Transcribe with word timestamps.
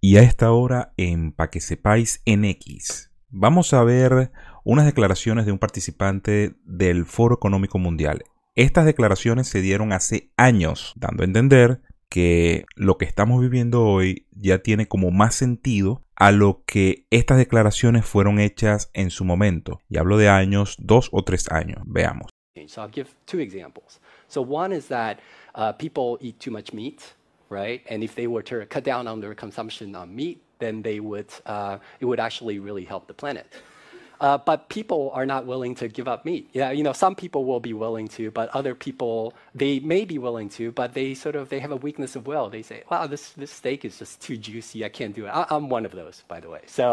Y 0.00 0.16
a 0.16 0.22
esta 0.22 0.52
hora 0.52 0.92
en 0.96 1.32
Pa' 1.32 1.50
que 1.50 1.60
sepáis 1.60 2.22
en 2.24 2.44
X, 2.44 3.10
vamos 3.28 3.72
a 3.72 3.82
ver 3.84 4.30
unas 4.64 4.86
declaraciones 4.86 5.46
de 5.46 5.52
un 5.52 5.58
participante 5.58 6.54
del 6.64 7.06
Foro 7.06 7.34
Económico 7.34 7.78
Mundial. 7.78 8.22
Estas 8.54 8.84
declaraciones 8.84 9.48
se 9.48 9.60
dieron 9.60 9.92
hace 9.92 10.32
años, 10.36 10.92
dando 10.96 11.22
a 11.22 11.26
entender 11.26 11.82
que 12.08 12.64
lo 12.76 12.96
que 12.96 13.04
estamos 13.04 13.40
viviendo 13.40 13.84
hoy 13.84 14.28
ya 14.30 14.58
tiene 14.58 14.86
como 14.86 15.10
más 15.10 15.34
sentido 15.34 16.02
a 16.14 16.30
lo 16.30 16.62
que 16.64 17.06
estas 17.10 17.38
declaraciones 17.38 18.04
fueron 18.04 18.38
hechas 18.38 18.90
en 18.92 19.10
su 19.10 19.24
momento. 19.24 19.80
Y 19.88 19.98
hablo 19.98 20.16
de 20.16 20.28
años, 20.28 20.76
dos 20.78 21.08
o 21.10 21.24
tres 21.24 21.50
años. 21.50 21.82
Veamos. 21.86 22.30
So 22.68 22.82
I'll 22.82 22.92
give 22.92 23.10
two 23.26 23.40
examples. 23.40 24.00
So 24.28 24.42
one 24.42 24.74
is 24.74 24.86
that 24.86 25.18
uh, 25.56 25.72
people 25.72 26.16
eat 26.20 26.38
too 26.38 26.52
much 26.52 26.72
meat, 26.72 27.02
right? 27.54 27.80
And 27.88 28.02
if 28.02 28.12
they 28.18 28.26
were 28.26 28.42
to 28.50 28.66
cut 28.66 28.84
down 28.84 29.06
on 29.06 29.20
their 29.20 29.34
consumption 29.44 29.94
on 29.94 30.14
meat, 30.20 30.38
then 30.58 30.82
they 30.82 30.98
would 31.00 31.30
uh, 31.46 31.78
it 32.00 32.06
would 32.08 32.20
actually 32.26 32.58
really 32.58 32.84
help 32.92 33.06
the 33.06 33.14
planet. 33.22 33.46
Uh, 34.20 34.38
but 34.38 34.68
people 34.68 35.10
are 35.18 35.26
not 35.26 35.42
willing 35.52 35.74
to 35.74 35.86
give 35.88 36.06
up 36.12 36.24
meat. 36.24 36.48
Yeah, 36.52 36.70
you 36.70 36.84
know, 36.86 36.94
some 37.04 37.14
people 37.22 37.42
will 37.50 37.60
be 37.70 37.74
willing 37.84 38.08
to, 38.16 38.30
but 38.30 38.48
other 38.60 38.74
people 38.86 39.34
they 39.62 39.74
may 39.80 40.04
be 40.04 40.18
willing 40.26 40.48
to, 40.58 40.72
but 40.72 40.94
they 40.98 41.14
sort 41.14 41.36
of 41.36 41.48
they 41.52 41.60
have 41.60 41.72
a 41.78 41.80
weakness 41.86 42.16
of 42.16 42.22
will. 42.26 42.46
They 42.56 42.62
say, 42.70 42.78
"Wow, 42.90 43.06
this 43.06 43.24
this 43.42 43.52
steak 43.60 43.84
is 43.84 43.98
just 43.98 44.14
too 44.26 44.36
juicy. 44.48 44.78
I 44.88 44.90
can't 44.98 45.14
do 45.18 45.22
it." 45.26 45.30
I, 45.38 45.46
I'm 45.54 45.68
one 45.68 45.84
of 45.88 45.92
those, 46.00 46.16
by 46.34 46.38
the 46.44 46.50
way. 46.54 46.62
So 46.66 46.84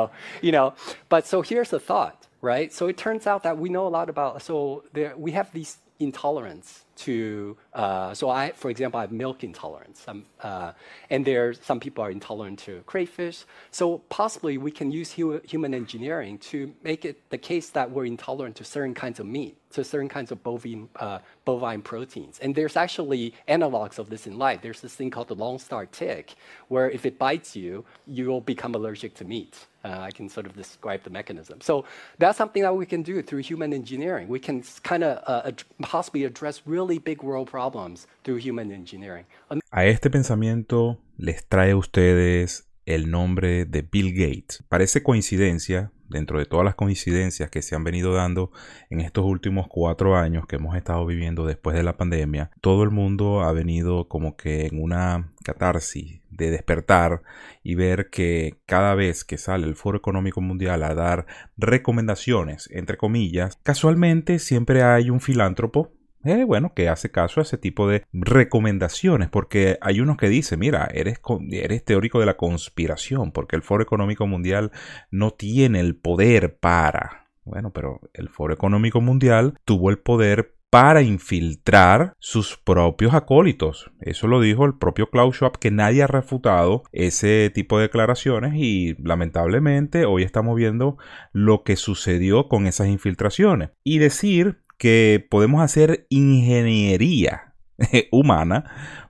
you 0.42 0.52
know, 0.58 0.74
but 1.14 1.22
so 1.32 1.38
here's 1.50 1.72
the 1.76 1.80
thought, 1.90 2.18
right? 2.52 2.70
So 2.78 2.82
it 2.92 2.98
turns 3.06 3.24
out 3.32 3.42
that 3.48 3.56
we 3.64 3.70
know 3.76 3.86
a 3.92 3.94
lot 4.00 4.08
about. 4.10 4.32
So 4.42 4.84
there 4.94 5.14
we 5.26 5.32
have 5.40 5.48
these 5.60 5.78
intolerance 6.00 6.86
to, 7.06 7.58
uh, 7.74 8.14
so 8.14 8.30
I, 8.30 8.52
for 8.52 8.70
example, 8.70 9.00
I 9.00 9.04
have 9.04 9.12
milk 9.12 9.44
intolerance. 9.44 10.06
Uh, 10.42 10.74
and 11.10 11.26
there, 11.26 11.54
some 11.54 11.80
people 11.80 12.04
are 12.04 12.12
intolerant 12.12 12.60
to 12.60 12.82
crayfish. 12.86 13.46
So 13.72 14.00
possibly 14.10 14.58
we 14.58 14.72
can 14.72 14.92
use 14.92 15.14
hu 15.14 15.42
human 15.44 15.74
engineering 15.74 16.38
to 16.52 16.74
make 16.84 17.06
it 17.06 17.30
the 17.30 17.38
case 17.38 17.70
that 17.72 17.92
we're 17.92 18.06
intolerant 18.06 18.56
to 18.58 18.64
certain 18.64 18.94
kinds 18.94 19.20
of 19.20 19.26
meat, 19.26 19.56
to 19.72 19.84
certain 19.84 20.10
kinds 20.10 20.32
of 20.32 20.44
bovine, 20.44 20.90
uh, 20.96 21.20
bovine 21.46 21.82
proteins. 21.82 22.40
And 22.40 22.56
there's 22.56 22.76
actually 22.76 23.34
analogs 23.48 23.98
of 24.00 24.10
this 24.10 24.28
in 24.28 24.38
life. 24.38 24.60
There's 24.62 24.82
this 24.82 24.96
thing 24.96 25.10
called 25.12 25.30
the 25.30 25.36
long 25.36 25.60
star 25.60 25.86
tick, 25.86 26.36
where 26.68 26.90
if 26.90 27.06
it 27.06 27.18
bites 27.18 27.56
you, 27.56 27.86
you 28.08 28.28
will 28.28 28.42
become 28.42 28.76
allergic 28.76 29.14
to 29.16 29.26
meat. 29.26 29.68
Uh, 29.84 29.98
I 30.10 30.12
can 30.12 30.30
sort 30.30 30.46
of 30.46 30.56
describe 30.56 31.02
the 31.04 31.10
mechanism. 31.10 31.60
So 31.62 31.86
that's 32.20 32.38
something 32.38 32.62
that 32.62 32.76
we 32.76 32.86
can 32.86 33.02
do 33.02 33.22
through 33.24 33.40
human 33.40 33.74
engineering. 33.74 34.28
We 34.28 34.40
can 34.40 34.64
kind 34.84 35.04
of 35.04 35.24
uh, 35.26 35.48
ad 35.50 35.64
possibly 35.82 36.24
address 36.26 36.62
really 36.66 36.91
big 37.00 37.24
world 37.24 37.50
problems 37.50 38.08
through 38.24 38.40
human 38.40 38.72
engineering. 38.72 39.26
A 39.72 39.86
este 39.86 40.10
pensamiento 40.10 41.00
les 41.18 41.46
trae 41.48 41.72
a 41.72 41.78
ustedes 41.78 42.68
el 42.86 43.10
nombre 43.10 43.66
de 43.66 43.82
Bill 43.84 44.14
Gates. 44.14 44.64
Parece 44.68 45.04
coincidencia, 45.04 45.92
dentro 46.10 46.40
de 46.40 46.46
todas 46.46 46.66
las 46.66 46.76
coincidencias 46.76 47.50
que 47.50 47.62
se 47.62 47.76
han 47.76 47.84
venido 47.84 48.14
dando 48.14 48.52
en 48.90 49.00
estos 49.00 49.26
últimos 49.26 49.68
cuatro 49.70 50.18
años 50.18 50.46
que 50.46 50.58
hemos 50.58 50.76
estado 50.76 51.06
viviendo 51.06 51.46
después 51.46 51.76
de 51.76 51.84
la 51.84 51.96
pandemia, 51.96 52.52
todo 52.60 52.84
el 52.84 52.92
mundo 52.92 53.42
ha 53.42 53.52
venido 53.54 54.08
como 54.08 54.36
que 54.36 54.66
en 54.66 54.82
una 54.82 55.32
catarsis 55.44 56.22
de 56.30 56.50
despertar 56.50 57.22
y 57.64 57.76
ver 57.76 58.10
que 58.10 58.60
cada 58.66 58.96
vez 58.96 59.24
que 59.24 59.38
sale 59.38 59.68
el 59.68 59.76
Foro 59.76 59.98
Económico 59.98 60.42
Mundial 60.42 60.84
a 60.84 60.94
dar 60.94 61.26
recomendaciones, 61.58 62.70
entre 62.72 62.98
comillas, 62.98 63.58
casualmente 63.64 64.40
siempre 64.40 64.84
hay 64.84 65.10
un 65.10 65.22
filántropo 65.22 65.94
eh, 66.24 66.44
bueno, 66.44 66.74
que 66.74 66.90
hace 66.90 67.12
caso 67.12 67.40
a 67.40 67.44
ese 67.44 67.58
tipo 67.58 67.88
de 67.88 68.06
recomendaciones, 68.14 69.30
porque 69.30 69.78
hay 69.82 70.00
unos 70.00 70.18
que 70.18 70.30
dicen, 70.30 70.60
mira, 70.60 70.88
eres, 70.94 71.20
eres 71.52 71.84
teórico 71.84 72.20
de 72.20 72.26
la 72.26 72.38
conspiración, 72.38 73.32
porque 73.32 73.56
el 73.56 73.64
Foro 73.64 73.84
Económico 73.84 74.28
Mundial 74.28 74.72
no 75.10 75.32
tiene 75.32 75.80
el 75.80 75.96
poder 75.96 76.58
para... 76.58 77.28
Bueno, 77.44 77.72
pero 77.72 78.02
el 78.14 78.30
Foro 78.30 78.54
Económico 78.54 79.02
Mundial 79.02 79.56
tuvo 79.66 79.90
el 79.90 79.98
poder 79.98 80.54
para 80.72 81.02
infiltrar 81.02 82.16
sus 82.18 82.58
propios 82.58 83.14
acólitos. 83.14 83.92
Eso 84.00 84.28
lo 84.28 84.40
dijo 84.40 84.66
el 84.66 84.78
propio 84.78 85.10
Klaus 85.10 85.36
Schwab, 85.36 85.60
que 85.60 85.70
nadie 85.70 86.02
ha 86.02 86.08
refutado 86.08 86.84
ese 86.94 87.52
tipo 87.54 87.78
de 87.78 87.84
declaraciones 87.84 88.54
y 88.56 88.96
lamentablemente 89.04 90.06
hoy 90.06 90.24
estamos 90.24 90.56
viendo 90.56 90.98
lo 91.34 91.64
que 91.64 91.76
sucedió 91.76 92.48
con 92.48 92.68
esas 92.68 92.88
infiltraciones. 92.88 93.72
Y 93.84 93.98
decir 93.98 94.62
que 94.82 95.24
podemos 95.30 95.62
hacer 95.62 96.08
ingeniería 96.10 97.54
humana 98.12 98.66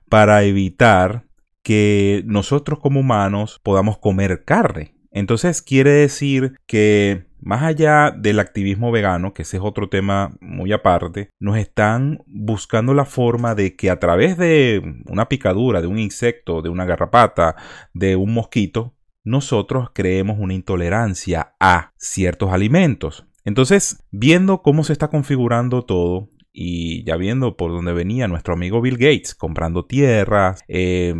para 0.09 0.43
evitar 0.43 1.23
que 1.63 2.23
nosotros 2.25 2.79
como 2.79 2.99
humanos 2.99 3.61
podamos 3.63 3.97
comer 3.97 4.43
carne. 4.43 4.95
Entonces 5.11 5.61
quiere 5.61 5.91
decir 5.91 6.57
que 6.67 7.25
más 7.39 7.63
allá 7.63 8.11
del 8.11 8.41
activismo 8.41 8.91
vegano, 8.91 9.33
que 9.33 9.43
ese 9.43 9.57
es 9.57 9.63
otro 9.63 9.87
tema 9.87 10.35
muy 10.41 10.73
aparte, 10.73 11.29
nos 11.39 11.55
están 11.55 12.21
buscando 12.27 12.93
la 12.93 13.05
forma 13.05 13.55
de 13.55 13.77
que 13.77 13.89
a 13.89 13.97
través 13.97 14.38
de 14.38 14.81
una 15.05 15.29
picadura, 15.29 15.79
de 15.79 15.88
un 15.88 15.99
insecto, 15.99 16.61
de 16.61 16.67
una 16.67 16.83
garrapata, 16.83 17.55
de 17.93 18.17
un 18.17 18.33
mosquito, 18.33 18.93
nosotros 19.23 19.91
creemos 19.93 20.35
una 20.38 20.53
intolerancia 20.53 21.53
a 21.61 21.93
ciertos 21.95 22.51
alimentos. 22.51 23.25
Entonces, 23.44 24.03
viendo 24.12 24.62
cómo 24.62 24.84
se 24.84 24.94
está 24.94 25.09
configurando 25.09 25.84
todo 25.84 26.29
y 26.53 27.03
ya 27.06 27.16
viendo 27.16 27.56
por 27.56 27.72
dónde 27.72 27.94
venía 27.94 28.28
nuestro 28.28 28.53
amigo 28.53 28.81
Bill 28.81 28.97
Gates 28.97 29.35
comprando 29.35 29.85
tierras, 29.85 30.63
eh, 30.68 31.16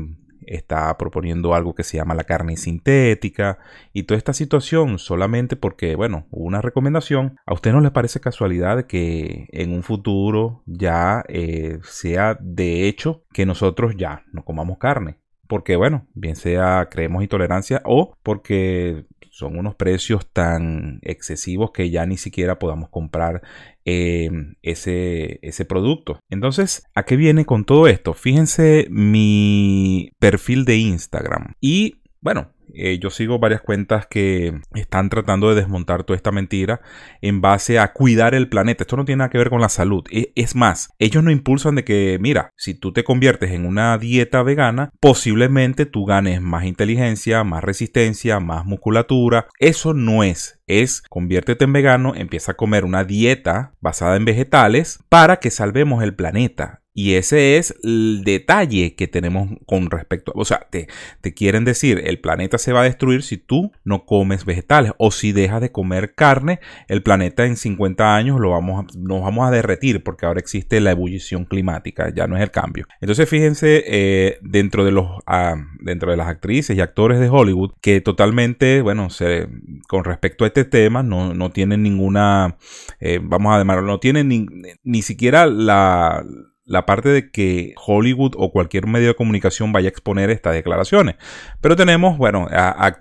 está 0.46 0.98
proponiendo 0.98 1.54
algo 1.56 1.74
que 1.74 1.84
se 1.84 1.98
llama 1.98 2.16
la 2.16 2.24
carne 2.24 2.58
sintética 2.58 3.60
y 3.94 4.04
toda 4.04 4.18
esta 4.18 4.34
situación 4.34 5.00
solamente 5.00 5.56
porque, 5.56 5.96
bueno, 5.96 6.28
una 6.32 6.62
recomendación. 6.62 7.38
¿A 7.46 7.54
usted 7.54 7.72
no 7.72 7.82
le 7.82 7.92
parece 7.92 8.20
casualidad 8.20 8.86
que 8.86 9.48
en 9.52 9.72
un 9.72 9.84
futuro 9.84 10.64
ya 10.66 11.24
eh, 11.28 11.80
sea 11.84 12.38
de 12.40 12.88
hecho 12.88 13.24
que 13.34 13.46
nosotros 13.46 13.96
ya 13.98 14.26
no 14.32 14.44
comamos 14.44 14.78
carne? 14.78 15.21
Porque, 15.52 15.76
bueno, 15.76 16.08
bien 16.14 16.38
sea 16.38 16.88
creemos 16.90 17.24
intolerancia 17.24 17.82
o 17.84 18.16
porque 18.24 19.04
son 19.32 19.60
unos 19.60 19.76
precios 19.76 20.26
tan 20.32 21.00
excesivos 21.02 21.72
que 21.72 21.90
ya 21.90 22.06
ni 22.06 22.16
siquiera 22.16 22.58
podamos 22.58 22.88
comprar 22.88 23.42
em, 23.84 24.56
ese, 24.62 25.40
ese 25.42 25.66
producto. 25.66 26.22
Entonces, 26.30 26.88
¿a 26.96 27.04
qué 27.04 27.18
viene 27.18 27.44
con 27.44 27.66
todo 27.66 27.88
esto? 27.88 28.14
Fíjense 28.14 28.88
mi 28.90 30.14
perfil 30.20 30.64
de 30.64 30.78
Instagram. 30.78 31.56
Y 31.60 32.00
bueno, 32.22 32.54
eh, 32.74 33.00
yo 33.00 33.10
sigo 33.10 33.40
varias 33.40 33.62
cuentas 33.62 34.08
que 34.08 34.60
están 34.74 35.10
tratando 35.10 35.50
de 35.50 35.56
desmontar 35.56 36.04
toda 36.04 36.18
esta 36.18 36.32
mentira 36.32 36.82
en 37.22 37.42
base 37.42 37.80
a 37.80 37.94
cuidar 37.94 38.36
el 38.36 38.50
planeta. 38.50 38.84
Esto 38.84 38.98
no 38.98 39.06
tiene 39.06 39.20
nada 39.20 39.30
que 39.30 39.38
ver 39.38 39.50
con 39.50 39.62
la 39.62 39.70
salud. 39.70 40.04
E, 40.12 40.32
es 40.36 40.56
más, 40.56 40.90
ellos 41.00 41.24
no 41.24 41.32
impulsan 41.32 41.76
de 41.76 41.84
que, 41.84 42.18
mira, 42.20 42.52
si 42.56 42.74
tú 42.74 42.94
te 42.94 43.04
conviertes 43.04 43.52
en 43.52 43.66
una 43.66 43.98
dieta 43.98 44.44
vegana, 44.44 44.92
posiblemente 45.00 45.86
tú 45.86 46.06
ganes 46.06 46.42
más 46.42 46.66
inteligencia, 46.66 47.44
más 47.44 47.64
resistencia, 47.64 48.40
más 48.40 48.66
musculatura. 48.66 49.48
Eso 49.60 49.94
no 49.94 50.24
es 50.24 50.62
es 50.72 51.02
conviértete 51.02 51.66
en 51.66 51.74
vegano, 51.74 52.14
empieza 52.16 52.54
a 52.54 52.56
comer 52.56 52.86
una 52.86 53.04
dieta 53.04 53.74
basada 53.82 54.16
en 54.16 54.26
vegetales 54.26 55.04
para 55.10 55.38
que 55.38 55.52
salvemos 55.52 56.02
el 56.04 56.16
planeta. 56.16 56.81
Y 57.02 57.16
ese 57.16 57.58
es 57.58 57.74
el 57.84 58.22
detalle 58.24 58.94
que 58.94 59.08
tenemos 59.08 59.50
con 59.66 59.90
respecto, 59.90 60.34
o 60.36 60.46
sea, 60.46 60.68
te, 60.70 60.88
te, 61.22 61.34
quieren 61.34 61.66
decir, 61.66 62.00
el 62.06 62.20
planeta 62.20 62.60
se 62.60 62.74
va 62.74 62.82
a 62.82 62.84
destruir 62.84 63.24
si 63.24 63.38
tú 63.38 63.72
no 63.84 64.06
comes 64.06 64.46
vegetales 64.46 64.92
o 65.00 65.10
si 65.10 65.32
dejas 65.32 65.62
de 65.62 65.72
comer 65.72 66.14
carne, 66.14 66.60
el 66.88 67.02
planeta 67.02 67.48
en 67.48 67.58
50 67.58 68.16
años 68.16 68.40
lo 68.40 68.52
vamos 68.52 68.86
a, 68.86 69.00
nos 69.00 69.24
vamos 69.24 69.48
a 69.48 69.50
derretir 69.50 70.04
porque 70.04 70.28
ahora 70.28 70.40
existe 70.40 70.80
la 70.80 70.92
ebullición 70.92 71.46
climática, 71.46 72.14
ya 72.14 72.28
no 72.28 72.38
es 72.38 72.44
el 72.44 72.52
cambio. 72.52 72.86
Entonces 73.00 73.28
fíjense 73.28 73.84
eh, 73.88 74.38
dentro, 74.44 74.86
de 74.86 74.92
los, 74.92 75.08
ah, 75.26 75.56
dentro 75.80 76.12
de 76.12 76.18
las 76.18 76.28
actrices 76.28 76.78
y 76.78 76.82
actores 76.82 77.20
de 77.20 77.30
Hollywood 77.30 77.72
que 77.82 78.00
totalmente, 78.02 78.84
bueno, 78.84 79.10
se, 79.10 79.48
con 79.88 80.04
respecto 80.04 80.44
a 80.44 80.48
este 80.48 80.66
tema 80.66 81.02
no, 81.02 81.34
no 81.34 81.50
tienen 81.50 81.82
ninguna, 81.82 82.58
eh, 83.00 83.20
vamos 83.24 83.56
a 83.56 83.58
llamarlo, 83.58 83.88
no 83.88 84.00
tienen 84.00 84.28
ni, 84.28 84.46
ni 84.84 85.02
siquiera 85.02 85.48
la 85.48 86.24
la 86.66 86.86
parte 86.86 87.10
de 87.10 87.32
que 87.32 87.74
Hollywood 87.86 88.34
o 88.38 88.52
cualquier 88.52 88.88
medio 88.88 89.10
de 89.10 89.16
comunicación 89.16 89.72
vaya 89.72 89.88
a 89.88 89.90
exponer 89.90 90.30
estas 90.30 90.54
declaraciones. 90.54 91.16
Pero 91.60 91.76
tenemos, 91.76 92.18
bueno, 92.18 92.48
a, 92.52 92.98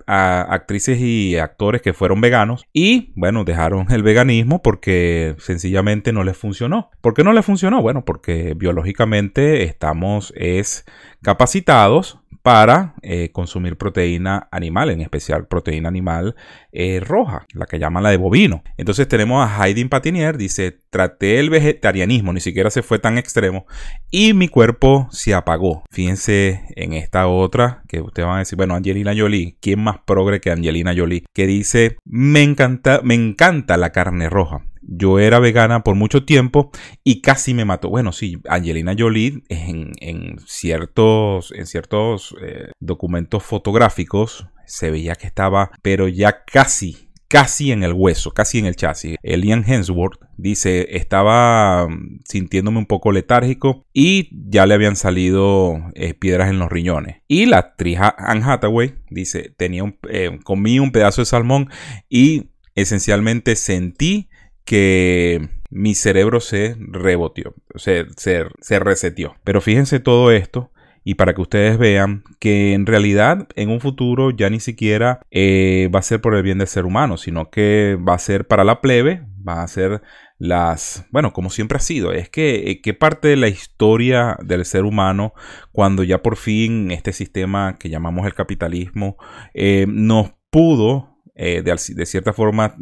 actrices 0.50 0.98
y 1.00 1.36
actores 1.36 1.82
que 1.82 1.92
fueron 1.92 2.20
veganos 2.20 2.64
y, 2.72 3.12
bueno, 3.16 3.44
dejaron 3.44 3.86
el 3.90 4.02
veganismo 4.02 4.62
porque 4.62 5.36
sencillamente 5.38 6.12
no 6.12 6.24
les 6.24 6.36
funcionó. 6.36 6.90
¿Por 7.00 7.14
qué 7.14 7.24
no 7.24 7.32
les 7.32 7.44
funcionó? 7.44 7.82
Bueno, 7.82 8.04
porque 8.04 8.54
biológicamente 8.56 9.62
estamos 9.64 10.32
es 10.36 10.84
capacitados 11.22 12.20
para 12.42 12.94
eh, 13.02 13.30
consumir 13.32 13.76
proteína 13.76 14.48
animal, 14.50 14.90
en 14.90 15.00
especial 15.02 15.46
proteína 15.46 15.88
animal 15.88 16.36
eh, 16.72 17.00
roja, 17.00 17.46
la 17.52 17.66
que 17.66 17.78
llaman 17.78 18.02
la 18.02 18.10
de 18.10 18.16
bovino. 18.16 18.62
Entonces 18.76 19.06
tenemos 19.08 19.46
a 19.46 19.66
Heidi 19.66 19.84
Patinier, 19.84 20.38
dice, 20.38 20.78
traté 20.90 21.38
el 21.38 21.50
vegetarianismo, 21.50 22.32
ni 22.32 22.40
siquiera 22.40 22.70
se 22.70 22.82
fue 22.82 22.98
tan 22.98 23.18
extremo, 23.18 23.66
y 24.10 24.32
mi 24.32 24.48
cuerpo 24.48 25.08
se 25.10 25.34
apagó. 25.34 25.84
Fíjense 25.90 26.64
en 26.76 26.94
esta 26.94 27.26
otra, 27.26 27.82
que 27.88 28.00
ustedes 28.00 28.26
van 28.26 28.36
a 28.36 28.40
decir, 28.40 28.56
bueno, 28.56 28.74
Angelina 28.74 29.12
Jolie, 29.16 29.56
¿quién 29.60 29.82
más 29.82 29.98
progre 30.06 30.40
que 30.40 30.50
Angelina 30.50 30.94
Jolie? 30.96 31.24
Que 31.34 31.46
dice, 31.46 31.98
me 32.04 32.42
encanta, 32.42 33.00
me 33.02 33.14
encanta 33.14 33.76
la 33.76 33.90
carne 33.90 34.30
roja. 34.30 34.62
Yo 34.92 35.20
era 35.20 35.38
vegana 35.38 35.84
por 35.84 35.94
mucho 35.94 36.24
tiempo 36.24 36.72
y 37.04 37.20
casi 37.20 37.54
me 37.54 37.64
mató. 37.64 37.88
Bueno, 37.88 38.10
sí, 38.10 38.38
Angelina 38.48 38.96
Jolie 38.98 39.44
en, 39.48 40.36
ciertos, 40.46 41.52
en 41.52 41.66
ciertos 41.66 42.34
eh, 42.42 42.72
documentos 42.80 43.44
fotográficos 43.44 44.48
se 44.66 44.90
veía 44.90 45.14
que 45.14 45.28
estaba, 45.28 45.70
pero 45.80 46.08
ya 46.08 46.44
casi, 46.44 47.08
casi 47.28 47.70
en 47.70 47.84
el 47.84 47.92
hueso, 47.92 48.32
casi 48.32 48.58
en 48.58 48.66
el 48.66 48.74
chasis. 48.74 49.16
Elian 49.22 49.64
Hemsworth 49.64 50.18
dice, 50.36 50.96
estaba 50.96 51.86
mm, 51.86 52.22
sintiéndome 52.24 52.78
un 52.78 52.86
poco 52.86 53.12
letárgico 53.12 53.86
y 53.92 54.28
ya 54.50 54.66
le 54.66 54.74
habían 54.74 54.96
salido 54.96 55.78
eh, 55.94 56.14
piedras 56.14 56.50
en 56.50 56.58
los 56.58 56.68
riñones. 56.68 57.22
Y 57.28 57.46
la 57.46 57.58
actriz 57.58 57.98
Anne 58.00 58.42
Hathaway 58.44 58.96
dice, 59.08 59.54
tenía 59.56 59.84
un, 59.84 59.98
eh, 60.08 60.40
comí 60.42 60.80
un 60.80 60.90
pedazo 60.90 61.20
de 61.20 61.26
salmón 61.26 61.70
y 62.08 62.50
esencialmente 62.74 63.54
sentí 63.54 64.29
que 64.70 65.48
mi 65.68 65.96
cerebro 65.96 66.38
se 66.38 66.76
reboteó, 66.78 67.56
se, 67.74 68.06
se, 68.16 68.44
se 68.60 68.78
reseteó. 68.78 69.34
Pero 69.42 69.60
fíjense 69.60 69.98
todo 69.98 70.30
esto 70.30 70.70
y 71.02 71.16
para 71.16 71.34
que 71.34 71.40
ustedes 71.40 71.76
vean 71.76 72.22
que 72.38 72.72
en 72.74 72.86
realidad 72.86 73.48
en 73.56 73.68
un 73.70 73.80
futuro 73.80 74.30
ya 74.30 74.48
ni 74.48 74.60
siquiera 74.60 75.22
eh, 75.32 75.90
va 75.92 75.98
a 75.98 76.02
ser 76.02 76.20
por 76.20 76.36
el 76.36 76.44
bien 76.44 76.58
del 76.58 76.68
ser 76.68 76.84
humano, 76.84 77.16
sino 77.16 77.50
que 77.50 77.98
va 78.08 78.14
a 78.14 78.18
ser 78.20 78.46
para 78.46 78.62
la 78.62 78.80
plebe, 78.80 79.26
va 79.46 79.64
a 79.64 79.66
ser 79.66 80.02
las, 80.38 81.04
bueno, 81.10 81.32
como 81.32 81.50
siempre 81.50 81.78
ha 81.78 81.80
sido, 81.80 82.12
es 82.12 82.30
que, 82.30 82.70
eh, 82.70 82.80
qué 82.80 82.94
parte 82.94 83.26
de 83.26 83.36
la 83.36 83.48
historia 83.48 84.36
del 84.40 84.64
ser 84.64 84.84
humano, 84.84 85.34
cuando 85.72 86.04
ya 86.04 86.22
por 86.22 86.36
fin 86.36 86.92
este 86.92 87.12
sistema 87.12 87.74
que 87.76 87.90
llamamos 87.90 88.24
el 88.24 88.34
capitalismo 88.34 89.16
eh, 89.52 89.86
nos 89.88 90.30
pudo 90.50 91.09
de, 91.34 91.62
de, 91.62 92.06
cierta 92.06 92.32
forma 92.32 92.76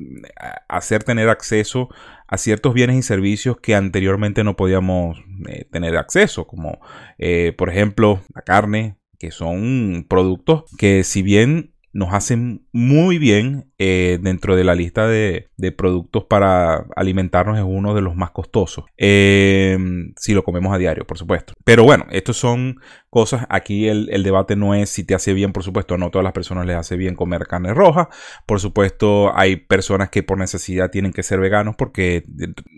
hacer 0.68 1.04
tener 1.04 1.28
acceso 1.28 1.88
a 2.28 2.36
ciertos 2.36 2.74
bienes 2.74 2.96
y 2.96 3.02
servicios 3.02 3.56
que 3.60 3.74
anteriormente 3.74 4.44
no 4.44 4.54
podíamos 4.54 5.18
eh, 5.48 5.64
tener 5.70 5.96
acceso, 5.96 6.46
como 6.46 6.78
eh, 7.18 7.54
por 7.56 7.70
ejemplo 7.70 8.20
la 8.34 8.42
carne, 8.42 8.98
que 9.18 9.30
son 9.30 10.06
productos 10.08 10.64
que 10.76 11.04
si 11.04 11.22
bien 11.22 11.74
nos 11.92 12.12
hacen 12.12 12.66
muy 12.72 13.18
bien 13.18 13.72
eh, 13.78 14.18
dentro 14.20 14.56
de 14.56 14.64
la 14.64 14.74
lista 14.74 15.06
de, 15.06 15.48
productos 15.76 16.24
para 16.24 16.86
alimentarnos 16.96 17.58
es 17.58 17.64
uno 17.66 17.94
de 17.94 18.00
los 18.00 18.16
más 18.16 18.30
costosos 18.30 18.84
si 18.96 20.34
lo 20.34 20.44
comemos 20.44 20.72
a 20.72 20.78
diario 20.78 21.06
por 21.06 21.18
supuesto 21.18 21.52
pero 21.64 21.84
bueno 21.84 22.06
estos 22.10 22.36
son 22.36 22.78
cosas. 23.10 23.46
Aquí 23.48 23.88
el, 23.88 24.22
debate 24.22 24.56
no 24.56 24.74
es 24.74 24.90
si 24.90 25.04
te 25.04 25.14
hace 25.14 25.32
bien, 25.32 25.52
por 25.52 25.62
supuesto, 25.62 25.96
no 25.96 26.10
todas 26.10 26.24
las 26.24 26.32
personas 26.32 26.66
les 26.66 26.76
hace 26.76 26.96
bien 26.96 27.14
comer 27.14 27.46
carne 27.46 27.74
roja. 27.74 28.08
Por 28.46 28.60
supuesto, 28.60 29.36
hay 29.36 29.56
personas 29.56 30.10
que 30.10 30.22
por 30.22 30.38
necesidad 30.38 30.90
tienen 30.90 31.12
que 31.12 31.22
ser 31.22 31.40
veganos 31.40 31.76
porque, 31.76 32.24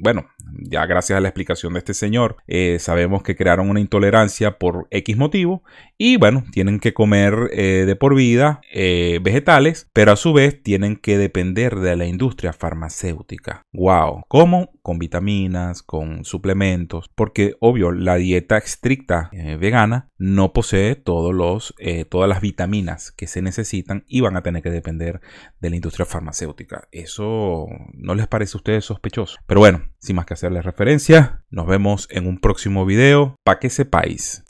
bueno, 0.01 0.27
ya 0.63 0.87
gracias 0.87 1.17
a 1.17 1.21
la 1.21 1.29
explicación 1.29 1.73
de 1.73 1.81
este 1.81 1.95
señor, 1.95 2.37
eh, 2.47 2.79
sabemos 2.81 3.23
que 3.23 3.37
crearon 3.37 3.71
una 3.71 3.81
intolerancia 3.81 4.59
por 4.59 4.87
X 4.91 5.17
motivo 5.17 5.63
y, 5.99 6.17
bueno, 6.17 6.45
tienen 6.53 6.81
que 6.81 6.95
comer 6.95 7.51
eh, 7.53 7.85
de 7.87 7.97
por 7.97 8.15
vida 8.15 8.61
eh, 8.73 9.10
vegetales, 9.19 9.89
pero 9.93 10.13
a 10.13 10.17
su 10.17 10.33
vez 10.33 10.63
tienen 10.63 10.97
que 10.97 11.19
depender 11.19 11.77
de 11.77 11.97
la 11.97 12.07
industria 12.07 12.53
farmacéutica. 12.53 13.63
¡Wow! 13.73 14.23
¿Cómo? 14.29 14.71
Con 14.83 14.99
vitaminas, 14.99 15.83
con 15.83 16.25
suplementos, 16.25 17.11
porque 17.15 17.57
obvio, 17.61 17.93
la 17.93 18.17
dieta 18.17 18.59
estricta 18.59 19.31
vegana 19.59 20.09
no 20.19 20.53
posee 20.53 20.97
todos 20.97 21.35
los, 21.35 21.75
eh, 21.79 22.05
todas 22.05 22.29
las 22.29 22.41
vitaminas 22.41 23.11
que 23.13 23.27
se 23.27 23.43
necesitan 23.43 24.05
y 24.07 24.21
van 24.21 24.37
a 24.37 24.43
tener 24.43 24.63
que 24.63 24.71
depender 24.71 25.21
de 25.61 25.71
la 25.71 25.77
industria 25.77 26.07
farmacéutica. 26.07 26.89
Eso 26.93 27.67
no 27.95 28.15
les 28.15 28.27
parece 28.27 28.57
a 28.57 28.59
ustedes 28.59 28.85
sospechoso. 28.85 29.39
Pero 29.47 29.61
bueno, 29.61 29.83
sin 29.99 30.17
más 30.17 30.27
que 30.27 30.35
hacerles 30.35 30.65
referencia, 30.65 31.45
nos 31.51 31.67
vemos 31.67 32.09
en 32.11 32.27
un 32.27 32.39
próximo 32.39 32.85
video 32.85 33.37
para 33.45 33.59
que 33.59 33.71
sepáis. 33.71 34.45